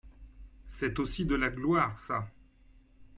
C'est 0.65 0.97
aussi 0.97 1.27
de 1.27 1.35
la 1.35 1.51
gloire, 1.51 1.95
ça. 1.95 2.27